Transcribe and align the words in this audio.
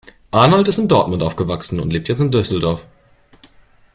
Arnold 0.31 0.67
ist 0.67 0.79
in 0.79 0.87
Dortmund 0.87 1.21
aufgewachsen 1.21 1.79
und 1.79 1.91
lebt 1.91 2.09
jetzt 2.09 2.21
in 2.21 2.31
Düsseldorf. 2.31 2.87